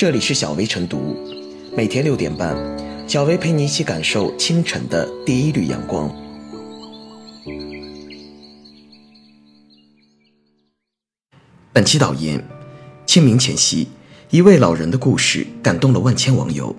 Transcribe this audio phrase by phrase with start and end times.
[0.00, 1.14] 这里是小薇晨读，
[1.76, 2.56] 每天六点半，
[3.06, 6.10] 小薇陪你一起感受清晨的第一缕阳光。
[11.70, 12.42] 本期导言：
[13.04, 13.88] 清明前夕，
[14.30, 16.74] 一位老人的故事感动了万千网友。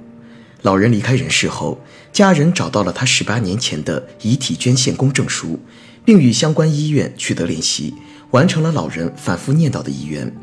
[0.63, 1.79] 老人离开人世后，
[2.11, 5.59] 家人找到了他十八年前的遗体捐献公证书，
[6.03, 7.93] 并与相关医院取得联系，
[8.31, 10.35] 完成了老人反复念叨的遗愿。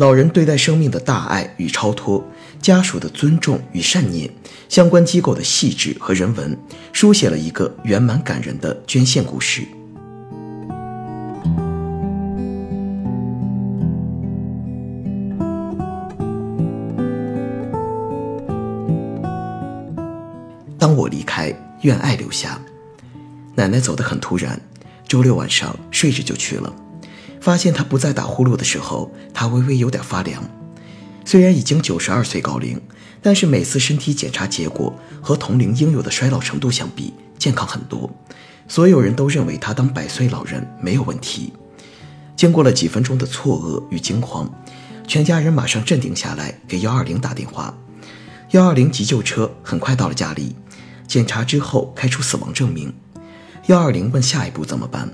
[0.00, 2.24] 老人对待生命的大爱与超脱，
[2.58, 4.30] 家属的尊重与善念，
[4.66, 6.56] 相关机构的细致和人文，
[6.90, 9.60] 书写了一个圆满感人的捐献故事。
[20.78, 22.58] 当我离开，愿爱留下。
[23.54, 24.58] 奶奶走得很突然，
[25.06, 26.74] 周六晚上睡着就去了。
[27.40, 30.42] 发现他不再打呼噜的时候，他微微有点发凉。
[31.24, 32.80] 虽然已经九十二岁高龄，
[33.22, 38.10] 但是每次身体检查结果和同龄应有的衰老程度相比，健康很多。
[38.68, 41.52] 所有人都认为他当百岁老人没有问题。
[42.36, 44.50] 经过了几分钟的错愕与惊慌，
[45.06, 47.76] 全家人马上镇定下来，给幺二零打电话。
[48.52, 50.56] 幺二零急救车很快到了家里，
[51.06, 52.92] 检查之后开出死亡证明。
[53.66, 55.08] 幺二零问下一步怎么办，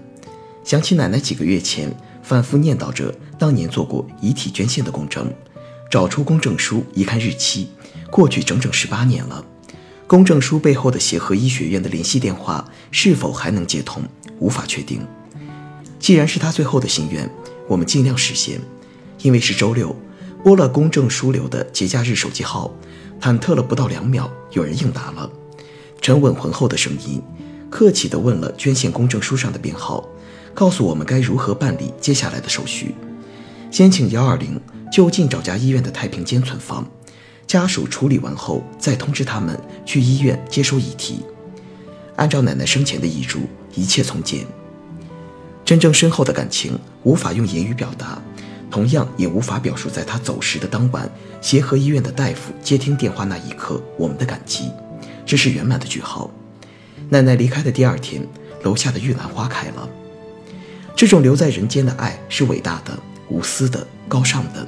[0.64, 1.95] 想起奶奶几个月前。
[2.27, 5.33] 反复念叨着当年做过遗体捐献的公证，
[5.89, 7.69] 找出公证书，一看日期，
[8.11, 9.45] 过去整整十八年了。
[10.09, 14.03] 公证书背后的协和医学院的联系电话是否还能接通，
[14.41, 15.07] 无法确定。
[16.01, 17.31] 既然是他最后的心愿，
[17.69, 18.61] 我们尽量实现。
[19.23, 19.95] 因为是周六，
[20.43, 22.75] 拨了公证书留的节假日手机号，
[23.21, 25.31] 忐忑了不到两秒，有人应答了。
[26.03, 27.23] 沉稳浑厚的声音，
[27.71, 30.05] 客气地问了捐献公证书上的编号。
[30.57, 32.95] 告诉我们该如何办理接下来的手续。
[33.71, 34.59] 先请幺二零
[34.91, 36.83] 就近找家医院的太平间存放，
[37.47, 41.20] 家属处理完后再通知他们去医院接收遗体。
[42.17, 43.41] 按照奶奶生前的遗嘱，
[43.75, 44.47] 一切从简。
[45.63, 48.19] 真正深厚的感情无法用言语表达，
[48.70, 51.07] 同样也无法表述在她走时的当晚，
[51.42, 54.70] 协和医院的大夫接听电话那一刻我们的感激。
[55.27, 56.30] 这是圆满的句号。
[57.11, 58.27] 奶奶离开的第二天，
[58.63, 59.86] 楼下的玉兰花开了。
[60.96, 62.98] 这种留在人间的爱是伟大的、
[63.29, 64.67] 无私的、高尚的。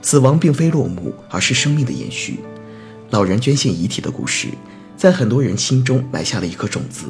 [0.00, 2.38] 死亡并非落幕，而是生命的延续。
[3.10, 4.46] 老人捐献遗体的故事，
[4.96, 7.06] 在很多人心中埋下了一颗种子，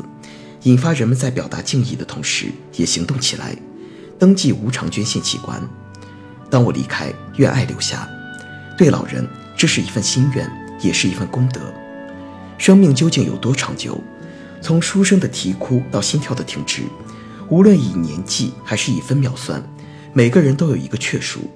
[0.63, 3.55] 引发人们在表达敬意的同时，也行动起来，
[4.19, 5.61] 登记无偿捐献器官。
[6.49, 8.09] 当我离开，愿爱留下。
[8.79, 10.51] 对老人，这是一份心愿，
[10.81, 11.61] 也是一份功德。
[12.57, 14.01] 生命究竟有多长久？
[14.63, 16.83] 从书生的啼哭到心跳的停止。
[17.51, 19.63] 无论以年纪还是以分秒算，
[20.13, 21.51] 每个人都有一个确数。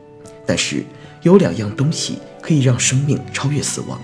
[0.47, 0.84] 但是
[1.22, 4.00] 有两样东西可以让生命超越死亡：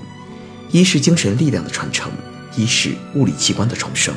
[0.71, 2.13] 一是精神力量的传承，
[2.57, 4.15] 一是物理器官的重生。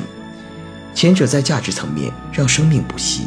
[0.94, 3.22] 前者在价值层面让生命不息，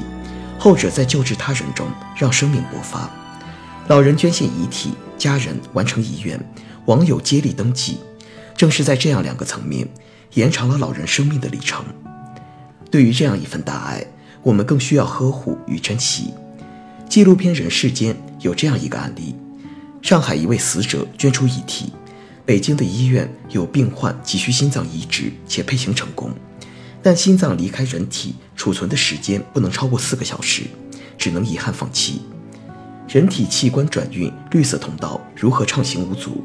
[0.60, 3.10] 后者在救治他人中让生命勃发。
[3.88, 6.40] 老人捐献遗体，家人完成遗愿，
[6.86, 7.98] 网友接力登记，
[8.56, 9.88] 正是在这样两个层面
[10.36, 11.84] 延长了老人生命的里程。
[12.92, 14.06] 对于这样一份大爱。
[14.46, 16.32] 我们更需要呵护与珍惜。
[17.10, 19.36] 纪录片《人世间》有这样一个案例：
[20.04, 21.92] 上海一位死者捐出遗体，
[22.46, 26.30] 北京的医院有病患急需心脏移植且配型成功，
[27.02, 30.66] 但心脏离开人体储存的时间不能超过四个小时，
[31.18, 32.22] 只能遗憾放弃。
[33.10, 36.44] 人体器官转运绿色通道如何畅行无阻？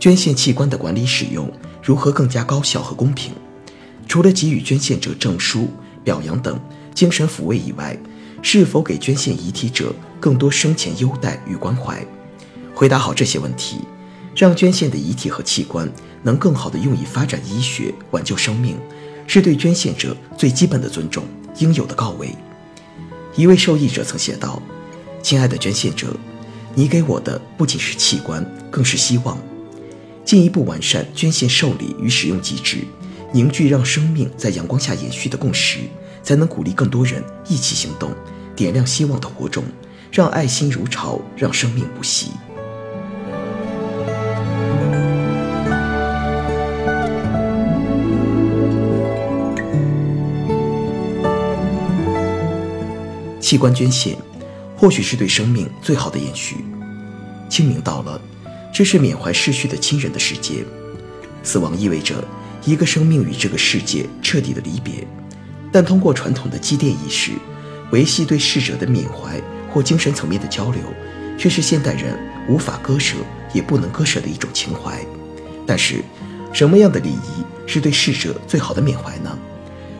[0.00, 1.48] 捐献器官的管理使用
[1.80, 3.32] 如何更加高效和公平？
[4.08, 5.68] 除了给予捐献者证书、
[6.02, 6.58] 表扬等。
[6.98, 7.96] 精神抚慰以外，
[8.42, 12.04] 是否给捐献遗体者更多生前优待与关怀？
[12.74, 13.82] 回答好这些问题，
[14.34, 15.88] 让捐献的遗体和器官
[16.24, 18.76] 能更好地用以发展医学、挽救生命，
[19.28, 21.22] 是对捐献者最基本的尊重，
[21.58, 22.34] 应有的告慰。
[23.36, 24.60] 一位受益者曾写道
[25.22, 26.08] ：“亲爱的捐献者，
[26.74, 29.38] 你给我的不仅是器官，更是希望。
[30.24, 32.78] 进一步完善捐献受理与使用机制，
[33.32, 35.78] 凝聚让生命在阳光下延续的共识。”
[36.28, 38.12] 才能鼓励更多人一起行动，
[38.54, 39.64] 点亮希望的火种，
[40.12, 42.32] 让爱心如潮，让生命不息。
[53.40, 54.14] 器官捐献，
[54.76, 56.56] 或许是对生命最好的延续。
[57.48, 58.20] 清明到了，
[58.70, 60.62] 这是缅怀逝去的亲人的时节。
[61.42, 62.22] 死亡意味着
[62.66, 65.08] 一个生命与这个世界彻底的离别。
[65.70, 67.32] 但通过传统的祭奠仪式，
[67.92, 69.40] 维系对逝者的缅怀
[69.72, 70.80] 或精神层面的交流，
[71.38, 72.18] 却是现代人
[72.48, 73.16] 无法割舍
[73.52, 74.98] 也不能割舍的一种情怀。
[75.66, 76.02] 但是，
[76.52, 79.38] 什么样的礼仪是对逝者最好的缅怀呢？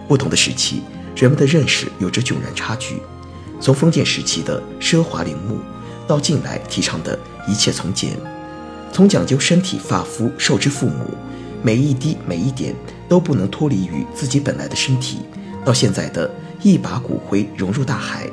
[0.08, 0.82] 不同的时期，
[1.14, 3.02] 人们的认识有着迥然差距。
[3.60, 5.58] 从封建时期的奢华陵墓，
[6.06, 8.12] 到近来提倡的一切从简；
[8.90, 11.12] 从讲究身体发肤受之父母，
[11.62, 12.74] 每一滴每一点
[13.08, 15.18] 都不能脱离于自己本来的身体，
[15.64, 16.30] 到现在的
[16.62, 18.28] 一把骨灰融入大海。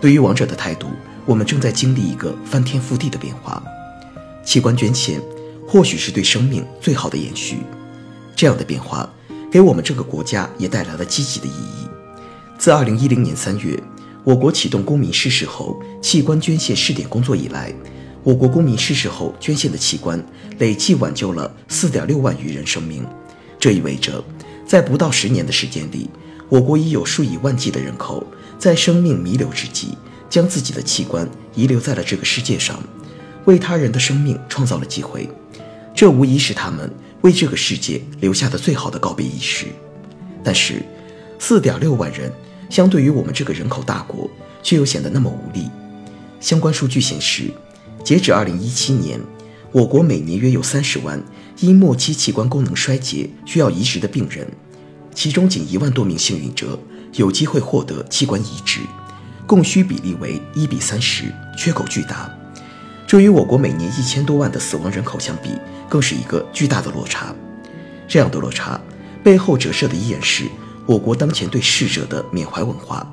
[0.00, 0.88] 对于亡者的态度，
[1.24, 3.62] 我们正在经历一个翻天覆地的变化。
[4.44, 5.20] 器官捐献
[5.66, 7.58] 或许是对生命最好的延续。
[8.34, 9.08] 这样的变化
[9.50, 11.88] 给我们这个国家也带来了积极的意义。
[12.58, 13.82] 自2010年3月。
[14.26, 17.72] 我国启动公民逝世后器官捐献试点工作以来，
[18.24, 20.20] 我国公民逝世后捐献的器官
[20.58, 23.06] 累计挽救了四点六万余人生命。
[23.56, 24.24] 这意味着，
[24.66, 26.10] 在不到十年的时间里，
[26.48, 28.26] 我国已有数以万计的人口
[28.58, 29.96] 在生命弥留之际，
[30.28, 32.82] 将自己的器官遗留在了这个世界上，
[33.44, 35.28] 为他人的生命创造了机会。
[35.94, 36.90] 这无疑是他们
[37.22, 39.66] 为这个世界留下的最好的告别仪式。
[40.44, 40.84] 但是，
[41.38, 42.32] 四点六万人。
[42.68, 44.28] 相对于我们这个人口大国，
[44.60, 45.70] 却又显得那么无力。
[46.40, 47.48] 相关数据显示，
[48.02, 49.20] 截止2017年，
[49.70, 51.22] 我国每年约有30万
[51.60, 54.44] 因末期器官功能衰竭需要移植的病人，
[55.16, 56.78] 其中仅一万多名幸运者
[57.14, 58.80] 有机会获得器官移植，
[59.46, 62.30] 供需比例为一比三十，缺口巨大。
[63.06, 65.52] 这与我国每年一千多万的死亡人口相比，
[65.88, 67.34] 更是一个巨大的落差。
[68.06, 68.78] 这样的落差
[69.24, 70.44] 背后折射的依然是。
[70.84, 73.04] 我国当前对逝者的缅怀文化，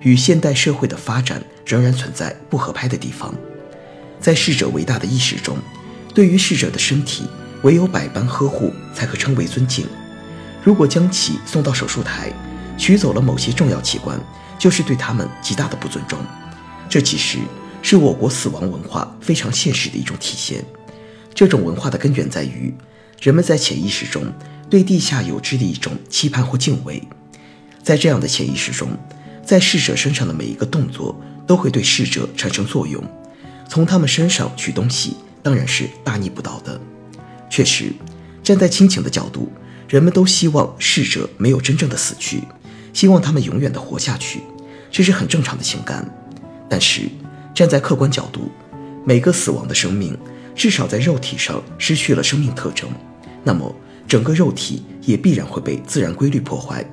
[0.00, 3.32] 与现代社会的发展仍然存在不合拍的地方。
[4.18, 5.56] 在逝者伟大的意识中，
[6.12, 7.24] 对于逝者的身体，
[7.62, 9.86] 唯有百般呵护才可称为尊敬。
[10.62, 12.32] 如果将其送到手术台，
[12.76, 14.20] 取走了某些重要器官，
[14.58, 16.18] 就是对他们极大的不尊重。
[16.88, 17.38] 这其实
[17.82, 20.64] 是我国死亡文化非常现实的一种体现。
[21.32, 22.74] 这种文化的根源在于，
[23.20, 24.24] 人们在潜意识中
[24.68, 27.02] 对地下有知的一种期盼或敬畏。
[27.82, 28.88] 在这样的潜意识中，
[29.44, 33.02] 在逝者身上的每一个动作都会对逝者产生作用。
[33.68, 36.78] 从他们身上取东西当然是大逆不道的。
[37.48, 37.92] 确实，
[38.42, 39.50] 站在亲情的角度，
[39.90, 42.44] 人们都希望逝者没有真正的死去，
[42.92, 44.40] 希望他们永远的活下去，
[44.88, 46.08] 这是很正常的情感。
[46.68, 47.08] 但是，
[47.52, 48.52] 站在客观角度，
[49.04, 50.16] 每个死亡的生命
[50.54, 52.88] 至少在肉体上失去了生命特征，
[53.42, 53.74] 那么
[54.06, 56.88] 整个肉体也必然会被自然规律破坏。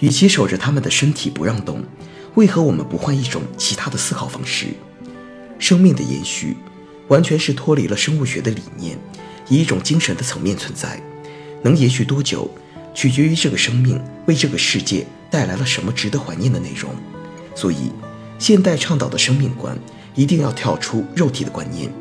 [0.00, 1.82] 与其守着他们的身体不让动，
[2.34, 4.66] 为何我们不换一种其他的思考方式？
[5.58, 6.58] 生命的延续，
[7.08, 8.98] 完全是脱离了生物学的理念，
[9.48, 11.02] 以一种精神的层面存在。
[11.62, 12.50] 能延续多久，
[12.94, 16.90] 取决于这个生命为这个世界带来了什么值得怀念的内容。
[17.54, 17.90] 所以，
[18.38, 19.76] 现代倡导的生命观
[20.14, 21.92] 一定要跳出肉体的观念。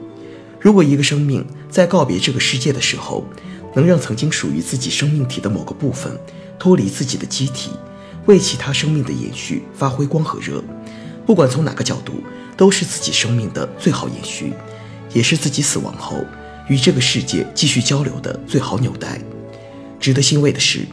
[0.59, 3.25] 如果一个生命在告别这个世界的时候，
[3.73, 6.17] 能让曾经属于自己生命体的某个部分
[6.57, 7.71] 脱离自己的机体，
[8.25, 10.63] 为其他生命的延续发挥光和热，
[11.25, 12.13] 不管从哪个角度，
[12.55, 14.53] 都是自己生命的最好延续，
[15.13, 16.25] 也是自己死亡后
[16.69, 19.19] 与这个世界继续交流的最好纽带。
[19.99, 20.85] 值得欣慰的是，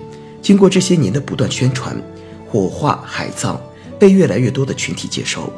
[0.42, 1.96] 经过这些年的不断宣传，
[2.48, 3.60] 火化海葬
[3.98, 5.52] 被越来越多的群体接受，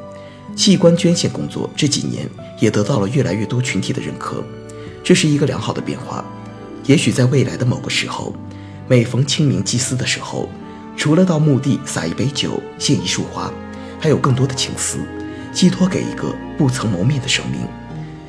[0.54, 2.28] 器官捐献工作这几年
[2.60, 4.43] 也得到了越来越多群体的认可，
[5.03, 6.24] 这是一个良好的变化。
[6.84, 8.34] 也许在未来的某个时候，
[8.86, 10.48] 每逢清明祭祀的时候。
[10.98, 13.53] 除了到墓地洒一杯酒、献一束花，
[14.00, 14.96] 还有更多的情思，
[15.53, 17.60] 寄托给一个不曾谋面的生命，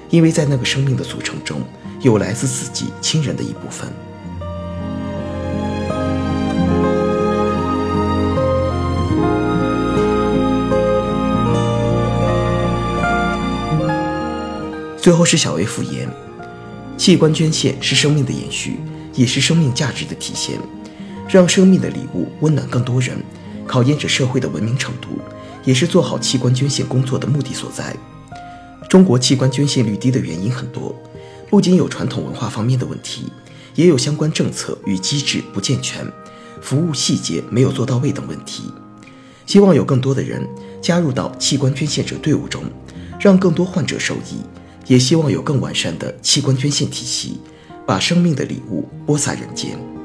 [0.09, 1.61] 因为在那个生命的组成中，
[2.01, 3.89] 有来自自己亲人的一部分。
[15.07, 16.05] 最后是小 A 复言：
[16.97, 18.77] 器官捐献是生命的延续，
[19.13, 20.59] 也是生命价值的体现。
[21.29, 23.17] 让生命的礼物温暖更多人，
[23.65, 25.07] 考验着社会的文明程度，
[25.63, 27.95] 也是做好器官捐献工作的目的所在。
[28.89, 30.93] 中国器官捐献率低的原因很多，
[31.49, 33.31] 不仅有传统文化方面的问题，
[33.75, 36.05] 也有相关政策与机制不健全、
[36.61, 38.63] 服务细节没有做到位等问题。
[39.45, 40.45] 希望有更多的人
[40.81, 42.61] 加入到器官捐献者队伍中，
[43.17, 44.43] 让更多患者受益。
[44.87, 47.39] 也希望有更完善的器官捐献体系，
[47.85, 49.96] 把生命的礼物播撒人间。